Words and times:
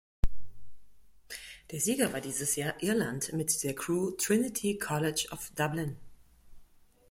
Der 1.69 1.79
Sieger 1.79 2.11
war 2.11 2.21
dieses 2.21 2.55
Jahr 2.55 2.73
Irland 2.81 3.33
mit 3.33 3.61
der 3.63 3.75
Crew 3.75 4.09
"Trinity 4.17 4.79
College 4.79 5.27
of 5.29 5.51
Dublin". 5.55 5.95